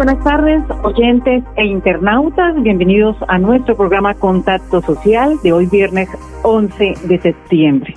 [0.00, 2.54] Buenas tardes, oyentes e internautas.
[2.62, 6.08] Bienvenidos a nuestro programa Contacto Social de hoy viernes
[6.42, 7.94] 11 de septiembre.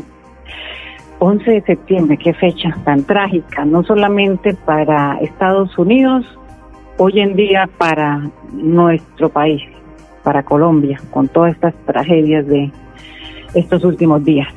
[1.20, 6.25] 11 de septiembre, qué fecha tan trágica, no solamente para Estados Unidos,
[6.97, 9.61] hoy en día para nuestro país,
[10.23, 12.70] para Colombia, con todas estas tragedias de
[13.53, 14.53] estos últimos días.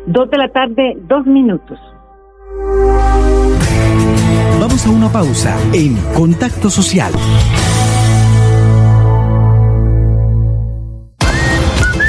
[0.07, 1.79] Dos de la tarde, dos minutos.
[4.59, 7.11] Vamos a una pausa en Contacto Social.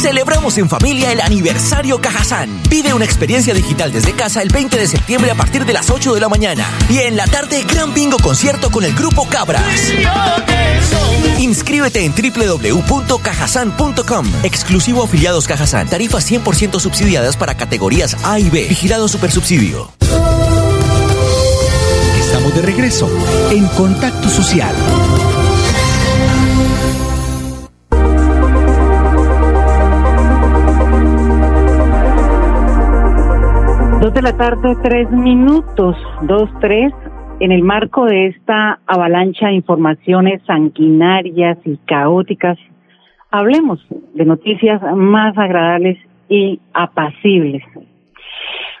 [0.00, 2.62] Celebramos en familia el aniversario Cajazán.
[2.70, 6.14] Vive una experiencia digital desde casa el 20 de septiembre a partir de las 8
[6.14, 6.64] de la mañana.
[6.88, 9.64] Y en la tarde, gran bingo concierto con el grupo Cabras.
[11.38, 14.26] Inscríbete en www.cajazán.com.
[14.44, 15.88] Exclusivo afiliados Cajazán.
[15.88, 18.66] Tarifas 100% subsidiadas para categorías A y B.
[18.68, 19.90] Vigilado Supersubsidio.
[22.20, 23.10] Estamos de regreso
[23.50, 24.76] en Contacto Social.
[34.08, 36.94] Dos de la tarde, tres minutos, dos, tres,
[37.40, 42.56] en el marco de esta avalancha de informaciones sanguinarias y caóticas,
[43.30, 47.62] hablemos de noticias más agradables y apacibles.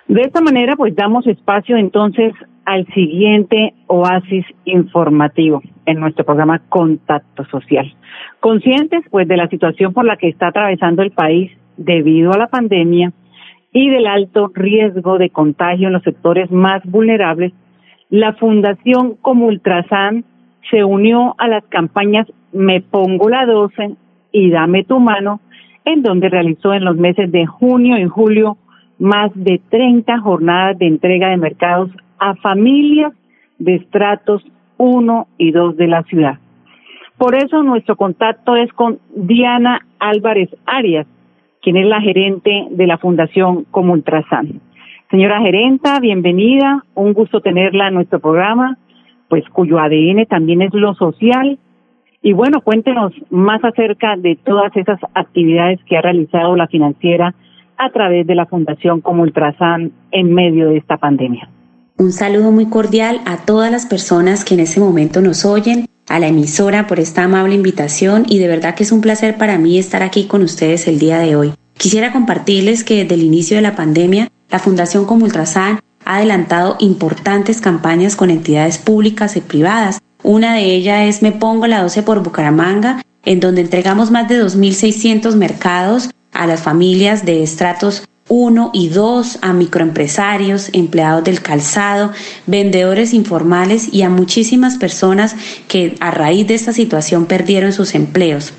[0.06, 2.32] De esta manera, pues damos espacio entonces
[2.64, 7.94] al siguiente oasis informativo en nuestro programa Contacto Social.
[8.40, 12.46] Conscientes pues de la situación por la que está atravesando el país debido a la
[12.46, 13.12] pandemia,
[13.78, 17.52] y del alto riesgo de contagio en los sectores más vulnerables,
[18.10, 20.24] la Fundación Comultrasan
[20.68, 23.94] se unió a las campañas Me Pongo la 12
[24.32, 25.40] y Dame tu mano,
[25.84, 28.56] en donde realizó en los meses de junio y julio
[28.98, 33.12] más de 30 jornadas de entrega de mercados a familias
[33.60, 34.44] de estratos
[34.78, 36.40] 1 y 2 de la ciudad.
[37.16, 41.06] Por eso nuestro contacto es con Diana Álvarez Arias,
[41.68, 44.62] quien es la gerente de la Fundación Como Ultrasan.
[45.10, 48.78] Señora gerenta, bienvenida, un gusto tenerla en nuestro programa,
[49.28, 51.58] pues cuyo ADN también es lo social.
[52.22, 57.34] Y bueno, cuéntenos más acerca de todas esas actividades que ha realizado la financiera
[57.76, 61.50] a través de la Fundación Como Ultrasan en medio de esta pandemia.
[61.98, 66.18] Un saludo muy cordial a todas las personas que en este momento nos oyen, a
[66.18, 69.78] la emisora por esta amable invitación y de verdad que es un placer para mí
[69.78, 71.52] estar aquí con ustedes el día de hoy.
[71.74, 77.60] Quisiera compartirles que desde el inicio de la pandemia, la Fundación Comultrasan ha adelantado importantes
[77.60, 79.98] campañas con entidades públicas y privadas.
[80.22, 84.42] Una de ellas es Me Pongo la 12 por Bucaramanga, en donde entregamos más de
[84.42, 92.12] 2.600 mercados a las familias de estratos 1 y 2, a microempresarios, empleados del calzado,
[92.46, 95.34] vendedores informales y a muchísimas personas
[95.66, 98.52] que a raíz de esta situación perdieron sus empleos.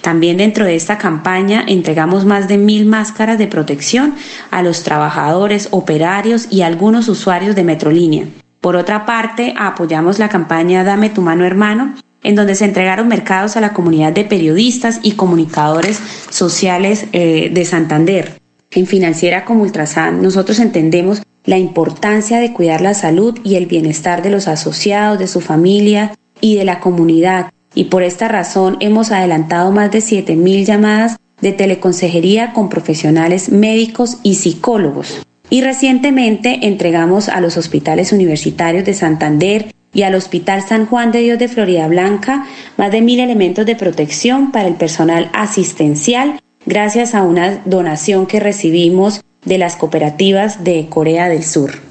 [0.00, 4.14] También dentro de esta campaña entregamos más de mil máscaras de protección
[4.50, 8.26] a los trabajadores, operarios y algunos usuarios de Metrolínea.
[8.60, 13.56] Por otra parte, apoyamos la campaña Dame tu mano hermano, en donde se entregaron mercados
[13.56, 16.00] a la comunidad de periodistas y comunicadores
[16.30, 18.47] sociales eh, de Santander.
[18.70, 24.22] En Financiera como Ultrasan, nosotros entendemos la importancia de cuidar la salud y el bienestar
[24.22, 27.50] de los asociados, de su familia y de la comunidad.
[27.74, 34.18] Y por esta razón hemos adelantado más de 7.000 llamadas de teleconsejería con profesionales médicos
[34.22, 35.22] y psicólogos.
[35.48, 41.20] Y recientemente entregamos a los hospitales universitarios de Santander y al Hospital San Juan de
[41.20, 47.14] Dios de Florida Blanca más de mil elementos de protección para el personal asistencial gracias
[47.14, 51.88] a una donación que recibimos de las cooperativas de Corea del Sur.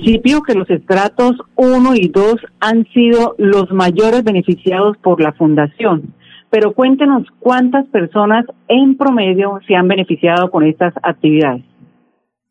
[0.00, 6.14] principio que los estratos 1 y 2 han sido los mayores beneficiados por la fundación,
[6.48, 11.62] pero cuéntenos cuántas personas en promedio se han beneficiado con estas actividades.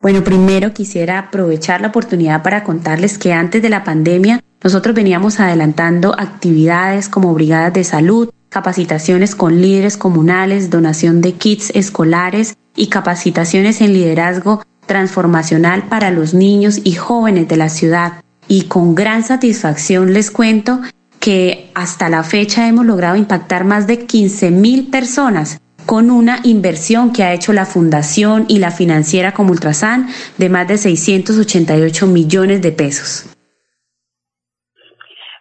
[0.01, 5.39] Bueno, primero quisiera aprovechar la oportunidad para contarles que antes de la pandemia nosotros veníamos
[5.39, 12.87] adelantando actividades como brigadas de salud, capacitaciones con líderes comunales, donación de kits escolares y
[12.87, 18.21] capacitaciones en liderazgo transformacional para los niños y jóvenes de la ciudad.
[18.47, 20.81] Y con gran satisfacción les cuento
[21.19, 27.13] que hasta la fecha hemos logrado impactar más de 15 mil personas con una inversión
[27.13, 32.61] que ha hecho la Fundación y la financiera como Ultrasan de más de 688 millones
[32.61, 33.25] de pesos.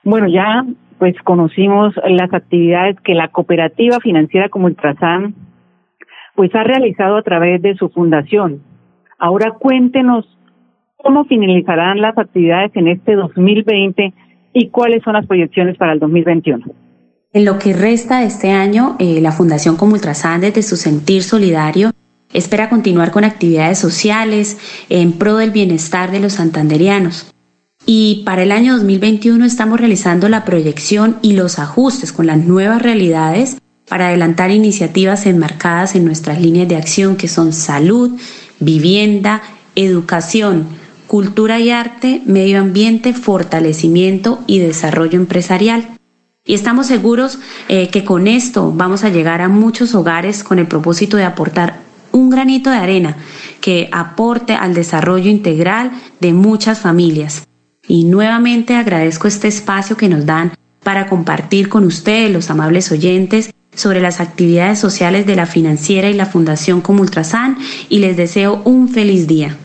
[0.08, 0.64] Bueno, ya
[0.98, 5.34] pues conocimos las actividades que la cooperativa financiera como Ultrasan
[6.34, 8.62] pues ha realizado a través de su fundación.
[9.18, 10.24] Ahora cuéntenos
[10.96, 14.14] cómo finalizarán las actividades en este 2020
[14.54, 16.64] y cuáles son las proyecciones para el 2021.
[17.34, 21.22] En lo que resta de este año, eh, la Fundación Como Ultrasan, desde su sentir
[21.22, 21.90] solidario,
[22.32, 24.56] espera continuar con actividades sociales
[24.88, 27.30] en pro del bienestar de los santanderianos.
[27.90, 32.82] Y para el año 2021 estamos realizando la proyección y los ajustes con las nuevas
[32.82, 33.56] realidades
[33.88, 38.10] para adelantar iniciativas enmarcadas en nuestras líneas de acción que son salud,
[38.60, 39.40] vivienda,
[39.74, 40.66] educación,
[41.06, 45.88] cultura y arte, medio ambiente, fortalecimiento y desarrollo empresarial.
[46.44, 47.38] Y estamos seguros
[47.70, 51.80] eh, que con esto vamos a llegar a muchos hogares con el propósito de aportar
[52.12, 53.16] un granito de arena
[53.62, 57.47] que aporte al desarrollo integral de muchas familias.
[57.88, 60.52] Y nuevamente agradezco este espacio que nos dan
[60.84, 66.14] para compartir con ustedes, los amables oyentes, sobre las actividades sociales de la financiera y
[66.14, 67.56] la Fundación como Ultrasan
[67.88, 69.56] y les deseo un feliz día.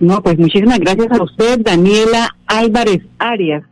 [0.00, 3.64] No, pues muchísimas gracias a usted, Daniela Álvarez Arias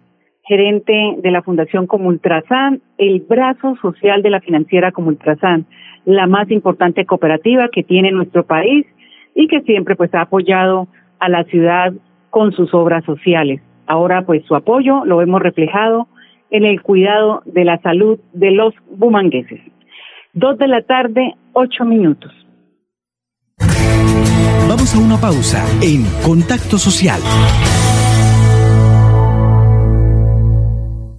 [0.46, 5.67] gerente de la Fundación Comultrasan, el brazo social de la financiera Comultrasan,
[6.05, 8.87] la más importante cooperativa que tiene nuestro país
[9.35, 10.87] y que siempre pues ha apoyado
[11.19, 11.93] a la ciudad
[12.34, 13.60] con sus obras sociales.
[13.86, 16.08] Ahora pues su apoyo lo hemos reflejado
[16.50, 19.60] en el cuidado de la salud de los bumangueses.
[20.32, 22.32] Dos de la tarde, ocho minutos.
[24.69, 27.20] Vamos a una pausa en Contacto Social.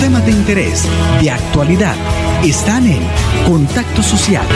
[0.00, 0.88] Temas de interés,
[1.20, 1.94] de actualidad,
[2.42, 3.02] están en
[3.46, 4.46] Contacto Social.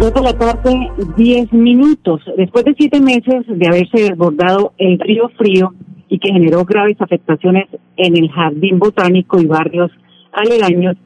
[0.00, 2.20] de la tarde, 10 minutos.
[2.36, 5.72] Después de siete meses de haberse desbordado el río Frío
[6.08, 9.90] y que generó graves afectaciones en el jardín botánico y barrios
[10.32, 10.96] aledaños,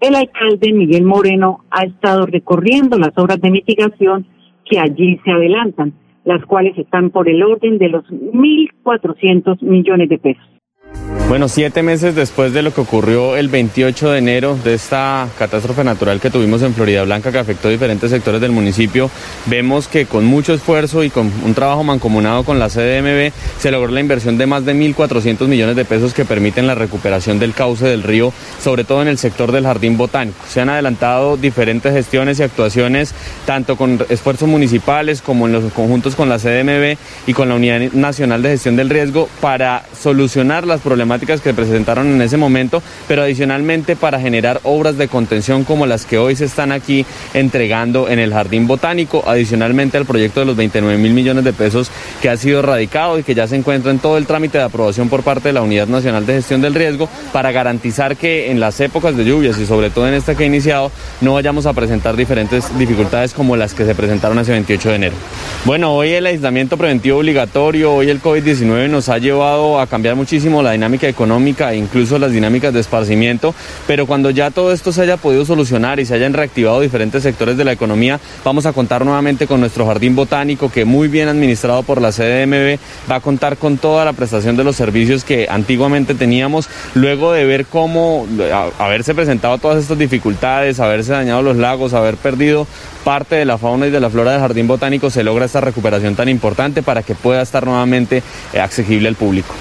[0.00, 4.26] el alcalde Miguel Moreno ha estado recorriendo las obras de mitigación
[4.64, 5.92] que allí se adelantan,
[6.24, 10.57] las cuales están por el orden de los 1.400 millones de pesos.
[11.28, 15.84] Bueno, siete meses después de lo que ocurrió el 28 de enero de esta catástrofe
[15.84, 19.10] natural que tuvimos en Florida Blanca que afectó diferentes sectores del municipio,
[19.44, 23.92] vemos que con mucho esfuerzo y con un trabajo mancomunado con la CDMB se logró
[23.92, 27.84] la inversión de más de 1.400 millones de pesos que permiten la recuperación del cauce
[27.84, 30.38] del río, sobre todo en el sector del jardín botánico.
[30.48, 33.12] Se han adelantado diferentes gestiones y actuaciones,
[33.44, 37.92] tanto con esfuerzos municipales como en los conjuntos con la CDMB y con la Unidad
[37.92, 43.96] Nacional de Gestión del Riesgo para solucionar problemáticas que presentaron en ese momento, pero adicionalmente
[43.96, 47.04] para generar obras de contención como las que hoy se están aquí
[47.34, 51.90] entregando en el Jardín Botánico, adicionalmente al proyecto de los 29 mil millones de pesos
[52.20, 55.08] que ha sido radicado y que ya se encuentra en todo el trámite de aprobación
[55.08, 58.80] por parte de la Unidad Nacional de Gestión del Riesgo para garantizar que en las
[58.80, 62.16] épocas de lluvias y sobre todo en esta que ha iniciado no vayamos a presentar
[62.16, 65.16] diferentes dificultades como las que se presentaron hace 28 de enero.
[65.64, 70.62] Bueno, hoy el aislamiento preventivo obligatorio, hoy el COVID-19 nos ha llevado a cambiar muchísimo
[70.62, 73.54] la dinámica económica e incluso las dinámicas de esparcimiento,
[73.86, 77.58] pero cuando ya todo esto se haya podido solucionar y se hayan reactivado diferentes sectores
[77.58, 81.82] de la economía, vamos a contar nuevamente con nuestro jardín botánico que muy bien administrado
[81.82, 82.78] por la CDMB
[83.10, 87.44] va a contar con toda la prestación de los servicios que antiguamente teníamos, luego de
[87.44, 88.26] ver cómo
[88.78, 92.66] haberse presentado todas estas dificultades, haberse dañado los lagos, haber perdido
[93.08, 96.14] parte de la fauna y de la flora del jardín botánico, se logra esta recuperación
[96.14, 98.18] tan importante para que pueda estar nuevamente
[98.52, 99.54] eh, accesible al público.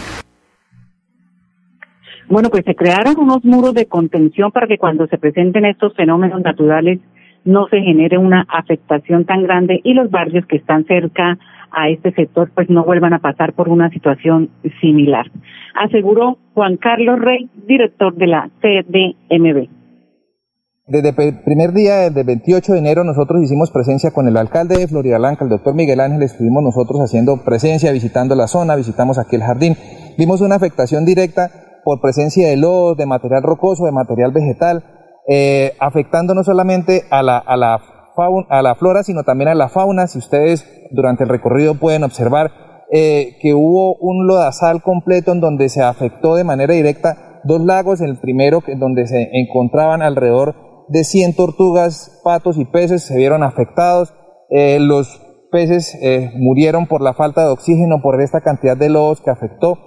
[2.27, 6.41] Bueno, pues se crearon unos muros de contención para que cuando se presenten estos fenómenos
[6.41, 6.99] naturales
[7.45, 11.37] no se genere una afectación tan grande y los barrios que están cerca
[11.71, 14.49] a este sector pues no vuelvan a pasar por una situación
[14.81, 15.31] similar.
[15.73, 19.76] Aseguró Juan Carlos Rey, director de la CDMB.
[20.89, 24.87] Desde el primer día, del 28 de enero, nosotros hicimos presencia con el alcalde de
[24.87, 29.35] Florida Blanca, el doctor Miguel Ángel, estuvimos nosotros haciendo presencia, visitando la zona, visitamos aquí
[29.35, 29.75] el jardín.
[30.17, 34.85] Vimos una afectación directa por presencia de lodo, de material rocoso, de material vegetal,
[35.27, 37.81] eh, afectando no solamente a la, a, la
[38.15, 40.07] fauna, a la flora, sino también a la fauna.
[40.07, 42.51] Si ustedes durante el recorrido pueden observar
[42.93, 47.99] eh, que hubo un lodazal completo en donde se afectó de manera directa dos lagos,
[47.99, 54.13] el primero donde se encontraban alrededor de 100 tortugas, patos y peces se vieron afectados.
[54.49, 55.97] Eh, los peces
[56.35, 59.77] murieron por la falta de oxígeno, por esta cantidad de lodos que afectó.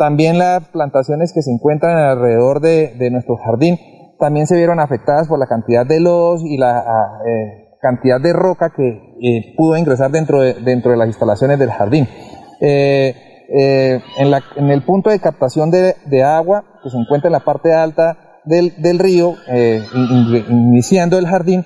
[0.00, 3.78] También las plantaciones que se encuentran alrededor de, nuestro jardín
[4.18, 8.72] también se vieron afectadas por la cantidad de lodos y la eh, cantidad de roca
[8.74, 8.88] que
[9.20, 12.08] eh, pudo ingresar dentro de, las instalaciones del jardín.
[12.62, 13.14] Eh,
[14.16, 18.98] en, el punto de captación de, agua, que se encuentra en la parte alta del,
[18.98, 19.34] río,
[20.48, 21.64] iniciando el jardín,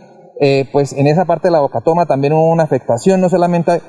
[0.72, 3.80] pues en esa parte de la bocatoma también hubo una afectación, no solamente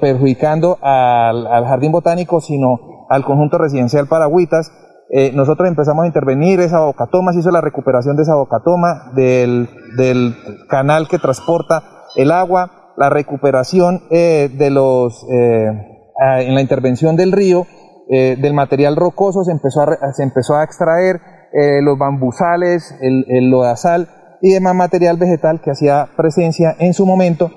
[0.00, 4.72] perjudicando al, al, jardín botánico, sino al conjunto residencial Paragüitas.
[5.12, 9.68] Eh, nosotros empezamos a intervenir esa bocatoma, se hizo la recuperación de esa bocatoma, del,
[9.96, 10.36] del
[10.68, 11.82] canal que transporta
[12.14, 15.66] el agua, la recuperación eh, de los, eh,
[16.38, 17.66] en la intervención del río,
[18.08, 21.20] del material rocoso se empezó a, se empezó a extraer
[21.52, 24.08] los bambusales, el, el lodazal
[24.40, 27.50] y demás material vegetal que hacía presencia en su momento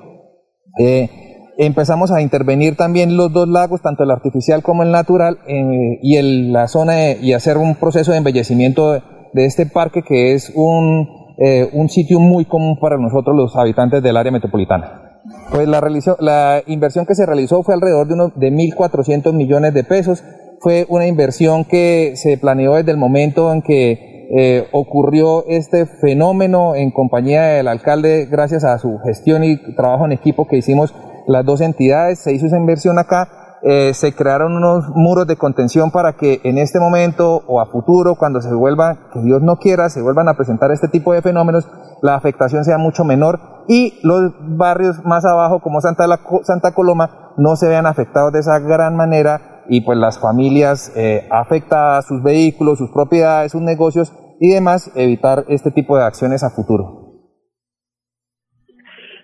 [1.57, 6.17] empezamos a intervenir también los dos lagos, tanto el artificial como el natural, eh, y
[6.17, 9.01] el, la zona y hacer un proceso de embellecimiento de,
[9.35, 11.07] este parque que es un,
[11.39, 15.21] eh, un sitio muy común para nosotros los habitantes del área metropolitana.
[15.51, 15.81] Pues la,
[16.19, 20.23] la inversión que se realizó fue alrededor de, uno, de 1.400 millones de pesos.
[20.63, 26.74] Fue una inversión que se planeó desde el momento en que eh, ocurrió este fenómeno
[26.74, 30.96] en compañía del alcalde, gracias a su gestión y trabajo en equipo que hicimos
[31.27, 32.20] las dos entidades.
[32.20, 36.58] Se hizo esa inversión acá eh, se crearon unos muros de contención para que en
[36.58, 40.34] este momento o a futuro, cuando se vuelva, que Dios no quiera, se vuelvan a
[40.34, 41.70] presentar este tipo de fenómenos,
[42.01, 43.39] la afectación sea mucho menor
[43.70, 46.05] y los barrios más abajo, como Santa,
[46.43, 51.27] Santa Coloma, no se vean afectados de esa gran manera y pues las familias eh,
[51.32, 56.50] afectadas, sus vehículos, sus propiedades, sus negocios y demás, evitar este tipo de acciones a
[56.50, 57.03] futuro.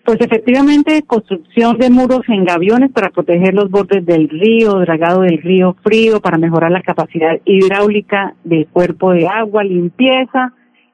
[0.05, 5.39] Pues efectivamente, construcción de muros en gaviones para proteger los bordes del río, dragado del
[5.39, 10.53] río frío, para mejorar la capacidad hidráulica del cuerpo de agua, limpieza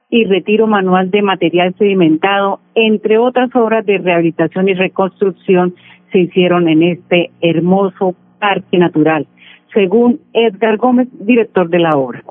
[0.09, 5.75] y retiro manual de material sedimentado, entre otras obras de rehabilitación y reconstrucción
[6.11, 9.27] se hicieron en este hermoso parque natural,
[9.75, 12.23] según Edgar Gómez, director de la obra.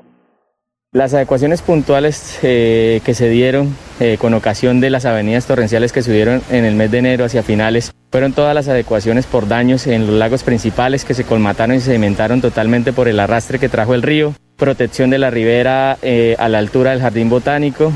[0.95, 6.01] Las adecuaciones puntuales eh, que se dieron eh, con ocasión de las avenidas torrenciales que
[6.01, 10.07] subieron en el mes de enero hacia finales fueron todas las adecuaciones por daños en
[10.07, 14.03] los lagos principales que se colmataron y sedimentaron totalmente por el arrastre que trajo el
[14.03, 17.91] río, protección de la ribera eh, a la altura del jardín botánico,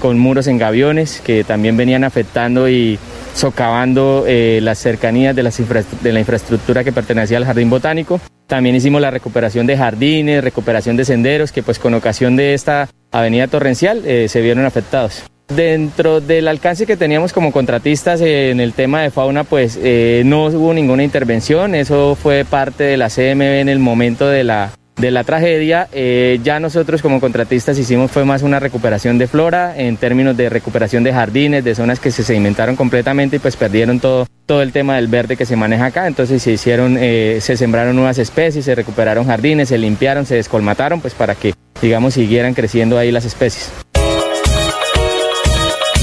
[0.00, 2.98] con muros en gaviones que también venían afectando y
[3.34, 8.20] socavando las cercanías de, de la infraestructura que pertenecía al jardín botánico.
[8.52, 12.86] También hicimos la recuperación de jardines, recuperación de senderos, que pues con ocasión de esta
[13.10, 15.22] avenida torrencial eh, se vieron afectados.
[15.48, 20.48] Dentro del alcance que teníamos como contratistas en el tema de fauna, pues eh, no
[20.48, 25.10] hubo ninguna intervención, eso fue parte de la CMB en el momento de la de
[25.10, 29.96] la tragedia, eh, ya nosotros como contratistas hicimos fue más una recuperación de flora en
[29.96, 34.28] términos de recuperación de jardines, de zonas que se sedimentaron completamente y pues perdieron todo,
[34.46, 36.06] todo el tema del verde que se maneja acá.
[36.06, 41.00] Entonces se hicieron, eh, se sembraron nuevas especies, se recuperaron jardines, se limpiaron, se descolmataron,
[41.00, 43.70] pues para que, digamos, siguieran creciendo ahí las especies.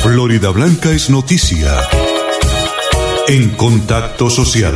[0.03, 1.71] Florida Blanca es noticia
[3.29, 4.75] en contacto social.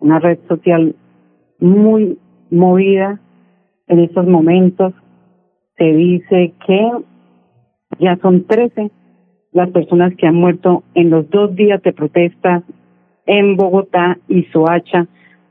[0.00, 0.94] una red social
[1.58, 2.18] muy
[2.50, 3.20] movida
[3.86, 4.92] en estos momentos.
[5.78, 6.90] Se dice que
[8.00, 8.90] ya son 13
[9.52, 12.64] las personas que han muerto en los dos días de protesta
[13.26, 15.06] en Bogotá y Soacha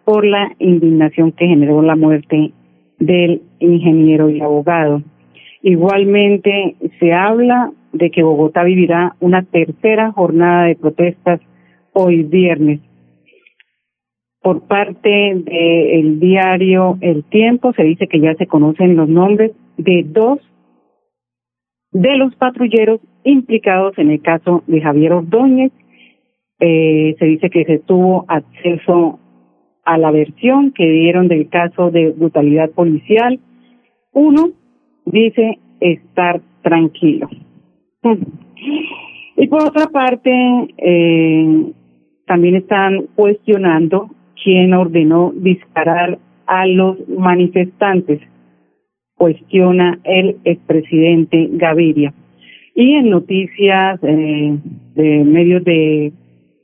[0.06, 2.52] por la indignación que generó la muerte
[3.00, 5.02] del ingeniero y abogado.
[5.62, 11.40] Igualmente se habla de que Bogotá vivirá una tercera jornada de protestas
[11.94, 12.82] hoy viernes.
[14.42, 20.04] Por parte del diario El Tiempo se dice que ya se conocen los nombres de
[20.06, 20.40] dos
[21.92, 25.72] de los patrulleros implicados en el caso de Javier Ordóñez.
[26.66, 29.20] Eh, se dice que se tuvo acceso
[29.84, 33.38] a la versión que dieron del caso de brutalidad policial.
[34.14, 34.52] Uno
[35.06, 37.28] dice estar tranquilo.
[39.36, 40.32] Y por otra parte,
[40.78, 41.66] eh,
[42.28, 48.22] también están cuestionando quién ordenó disparar a los manifestantes,
[49.16, 52.14] cuestiona el expresidente Gaviria.
[52.74, 54.58] Y en noticias eh,
[54.96, 56.14] de medios de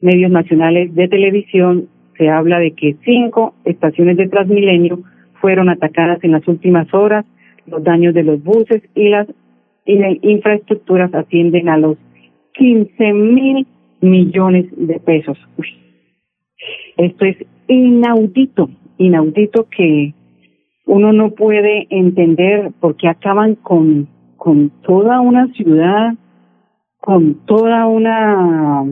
[0.01, 4.99] medios nacionales de televisión se habla de que cinco estaciones de Transmilenio
[5.41, 7.25] fueron atacadas en las últimas horas,
[7.65, 9.27] los daños de los buses y las
[9.85, 11.97] infraestructuras ascienden a los
[12.53, 13.67] 15 mil
[14.01, 15.37] millones de pesos.
[16.97, 20.13] Esto es inaudito, inaudito que
[20.85, 26.15] uno no puede entender por qué acaban con, con toda una ciudad,
[26.99, 28.85] con toda una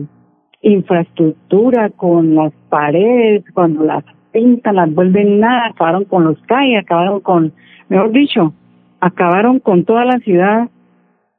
[0.62, 7.20] infraestructura, con las paredes, cuando las pintan, las vuelven nada, acabaron con los calles, acabaron
[7.20, 7.52] con,
[7.88, 8.52] mejor dicho,
[9.00, 10.68] acabaron con toda la ciudad.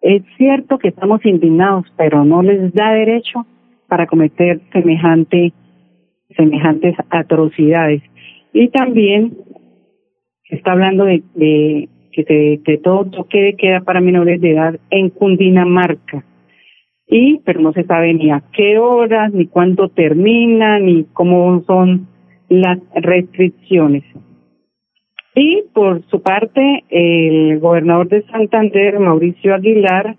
[0.02, 3.46] Es cierto que estamos indignados, pero no les da derecho
[3.88, 5.54] para cometer semejante,
[6.36, 8.02] semejantes atrocidades.
[8.54, 9.38] Y también
[10.50, 15.10] está hablando de, de que, que todo toque de queda para menores de edad en
[15.10, 16.24] Cundinamarca.
[17.10, 22.08] Y, pero no se sabe ni a qué horas, ni cuándo termina, ni cómo son
[22.50, 24.04] las restricciones.
[25.36, 30.18] Y por su parte, el gobernador de Santander, Mauricio Aguilar,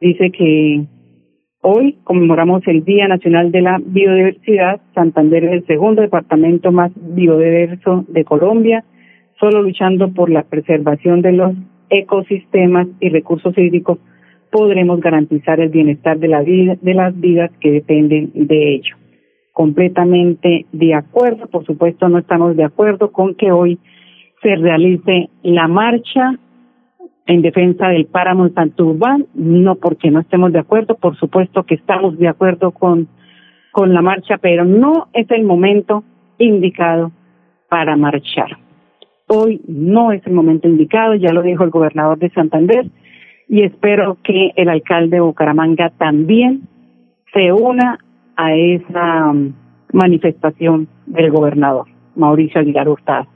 [0.00, 0.86] dice que
[1.64, 4.80] Hoy conmemoramos el Día Nacional de la Biodiversidad.
[4.96, 8.84] Santander es el segundo departamento más biodiverso de Colombia,
[9.38, 11.52] solo luchando por la preservación de los
[11.88, 13.98] ecosistemas y recursos hídricos
[14.52, 18.96] podremos garantizar el bienestar de la vida, de las vidas que dependen de ello.
[19.52, 23.78] Completamente de acuerdo, por supuesto no estamos de acuerdo con que hoy
[24.42, 26.38] se realice la marcha
[27.26, 32.18] en defensa del páramo Santurbán, no porque no estemos de acuerdo, por supuesto que estamos
[32.18, 33.08] de acuerdo con,
[33.72, 36.04] con la marcha, pero no es el momento
[36.38, 37.10] indicado
[37.70, 38.58] para marchar.
[39.28, 42.90] Hoy no es el momento indicado, ya lo dijo el gobernador de Santander,
[43.52, 46.62] y espero que el alcalde de Bucaramanga también
[47.34, 47.98] se una
[48.34, 49.52] a esa um,
[49.92, 51.86] manifestación del gobernador,
[52.16, 53.26] Mauricio Aguilar Hurtado.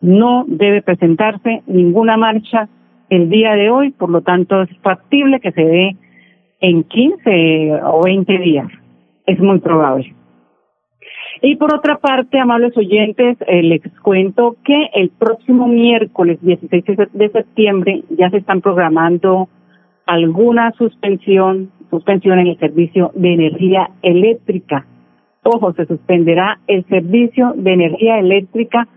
[0.00, 2.68] No debe presentarse ninguna marcha
[3.10, 5.96] el día de hoy, por lo tanto es factible que se dé
[6.60, 8.68] en 15 o 20 días.
[9.26, 10.14] Es muy probable.
[11.42, 17.28] Y por otra parte, amables oyentes, eh, les cuento que el próximo miércoles 16 de
[17.30, 19.48] septiembre ya se están programando
[20.06, 24.86] alguna suspensión, suspensión en el servicio de energía eléctrica.
[25.42, 28.88] Ojo, se suspenderá el servicio de energía eléctrica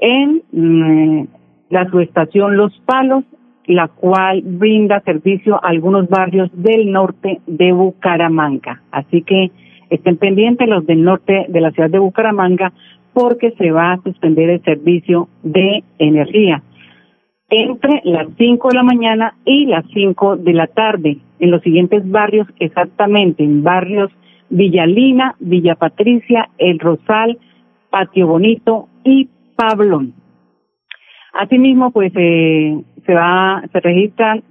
[0.00, 1.26] en mm,
[1.70, 3.24] la subestación Los Palos,
[3.66, 8.82] la cual brinda servicio a algunos barrios del norte de Bucaramanga.
[8.90, 9.50] Así que
[9.90, 12.72] estén pendientes los del norte de la ciudad de Bucaramanga
[13.12, 16.62] porque se va a suspender el servicio de energía
[17.48, 22.08] entre las 5 de la mañana y las 5 de la tarde en los siguientes
[22.10, 24.10] barrios exactamente, en barrios
[24.48, 27.38] Villalina, Villa Patricia, El Rosal,
[27.90, 30.14] Patio Bonito y Pablón.
[31.32, 34.42] Asimismo, pues eh, se va, se registran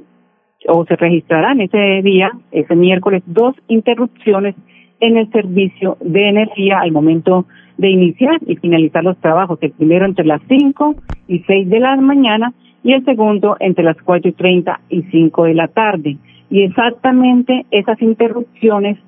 [0.67, 4.55] o se registrarán ese día, ese miércoles, dos interrupciones
[4.99, 7.45] en el servicio de energía al momento
[7.77, 9.60] de iniciar y finalizar los trabajos.
[9.62, 10.95] El primero entre las 5
[11.27, 12.53] y 6 de la mañana
[12.86, 16.17] y el segundo entre las 4 y 30 y 5 de la tarde.
[16.52, 19.00] Y exactamente esas interrupciones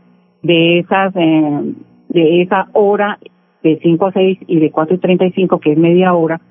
[0.42, 1.74] de esas eh,
[2.10, 3.20] de esa hora
[3.62, 6.42] de 5 a 6 y de 4 y 35 que es media hora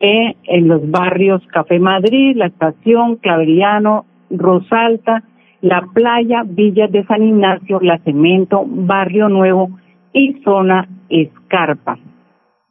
[0.00, 5.22] eh, en los barrios Café Madrid, La Estación, Claveriano, Rosalta,
[5.60, 9.78] La Playa, Villas de San Ignacio, La Cemento, Barrio Nuevo
[10.12, 11.98] y Zona Escarpa.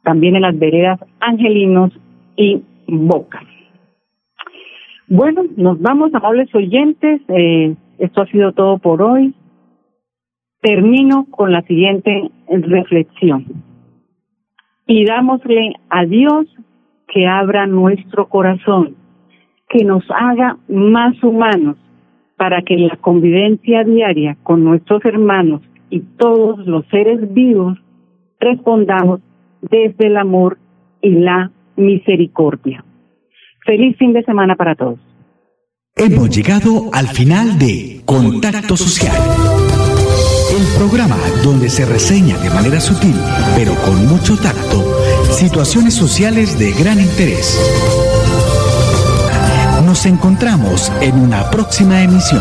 [0.02, 1.90] También en las veredas Angelinos
[2.36, 3.40] y Boca.
[5.10, 7.22] Bueno, nos vamos, amables oyentes.
[7.28, 9.34] Eh, esto ha sido todo por hoy.
[10.60, 13.46] Termino con la siguiente reflexión.
[14.86, 16.46] Pidámosle a Dios
[17.06, 18.96] que abra nuestro corazón,
[19.68, 21.76] que nos haga más humanos
[22.36, 27.78] para que la convivencia diaria con nuestros hermanos y todos los seres vivos
[28.40, 29.20] respondamos
[29.62, 30.58] desde el amor
[31.00, 32.84] y la misericordia.
[33.68, 34.98] Feliz fin de semana para todos.
[35.94, 39.14] Hemos llegado al final de Contacto Social.
[40.56, 43.14] El programa donde se reseña de manera sutil,
[43.54, 44.82] pero con mucho tacto,
[45.32, 47.60] situaciones sociales de gran interés.
[49.84, 52.40] Nos encontramos en una próxima emisión.